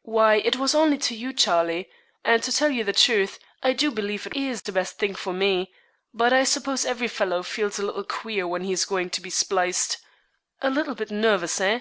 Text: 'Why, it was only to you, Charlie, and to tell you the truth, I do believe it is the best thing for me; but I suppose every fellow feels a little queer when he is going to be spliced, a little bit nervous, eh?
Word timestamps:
'Why, 0.00 0.36
it 0.36 0.56
was 0.56 0.74
only 0.74 0.96
to 0.96 1.14
you, 1.14 1.34
Charlie, 1.34 1.90
and 2.24 2.42
to 2.42 2.50
tell 2.50 2.70
you 2.70 2.84
the 2.84 2.94
truth, 2.94 3.38
I 3.62 3.74
do 3.74 3.90
believe 3.90 4.26
it 4.26 4.34
is 4.34 4.62
the 4.62 4.72
best 4.72 4.96
thing 4.98 5.14
for 5.14 5.34
me; 5.34 5.74
but 6.14 6.32
I 6.32 6.44
suppose 6.44 6.86
every 6.86 7.06
fellow 7.08 7.42
feels 7.42 7.78
a 7.78 7.84
little 7.84 8.04
queer 8.04 8.48
when 8.48 8.62
he 8.64 8.72
is 8.72 8.86
going 8.86 9.10
to 9.10 9.20
be 9.20 9.28
spliced, 9.28 9.98
a 10.62 10.70
little 10.70 10.94
bit 10.94 11.10
nervous, 11.10 11.60
eh? 11.60 11.80